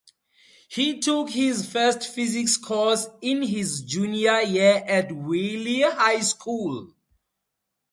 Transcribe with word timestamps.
He 0.67 0.99
took 0.99 1.29
his 1.29 1.71
first 1.71 2.07
physics 2.07 2.57
course 2.57 3.05
in 3.21 3.43
his 3.43 3.83
junior 3.83 4.41
year 4.41 4.83
at 4.87 5.11
Wiley 5.11 5.81
High 5.83 6.21
School. 6.21 6.95